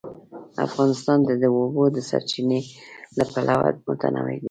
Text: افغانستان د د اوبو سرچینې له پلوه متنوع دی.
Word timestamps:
افغانستان 0.67 1.17
د 1.25 1.29
د 1.41 1.43
اوبو 1.55 1.83
سرچینې 2.09 2.61
له 3.17 3.23
پلوه 3.31 3.67
متنوع 3.87 4.25
دی. 4.29 4.37